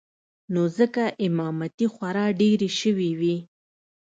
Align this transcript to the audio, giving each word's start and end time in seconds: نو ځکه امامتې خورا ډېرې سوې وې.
نو 0.53 0.61
ځکه 0.77 1.03
امامتې 1.25 1.85
خورا 1.93 2.25
ډېرې 2.39 2.69
سوې 2.79 3.11
وې. 3.19 3.35